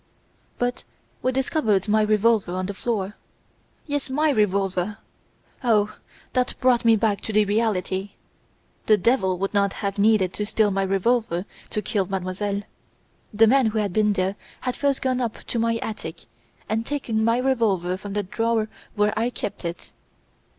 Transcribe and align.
"'But 0.57 0.83
we 1.21 1.31
discovered 1.31 1.87
my 1.87 2.01
revolver 2.01 2.53
on 2.53 2.65
the 2.65 2.73
floor! 2.73 3.17
Yes, 3.85 4.09
my 4.09 4.31
revolver! 4.31 4.97
Oh! 5.63 5.95
that 6.33 6.59
brought 6.59 6.83
me 6.83 6.95
back 6.95 7.21
to 7.21 7.31
the 7.31 7.45
reality! 7.45 8.13
The 8.87 8.97
Devil 8.97 9.37
would 9.37 9.53
not 9.53 9.73
have 9.73 9.99
needed 9.99 10.33
to 10.33 10.45
steal 10.47 10.71
my 10.71 10.81
revolver 10.81 11.45
to 11.69 11.81
kill 11.83 12.07
Mademoiselle. 12.07 12.63
The 13.31 13.45
man 13.45 13.67
who 13.67 13.77
had 13.77 13.93
been 13.93 14.13
there 14.13 14.37
had 14.61 14.75
first 14.75 15.03
gone 15.03 15.21
up 15.21 15.43
to 15.43 15.59
my 15.59 15.75
attic 15.83 16.25
and 16.67 16.83
taken 16.83 17.23
my 17.23 17.37
revolver 17.37 17.95
from 17.95 18.13
the 18.13 18.23
drawer 18.23 18.69
where 18.95 19.13
I 19.15 19.29
kept 19.29 19.63
it. 19.63 19.91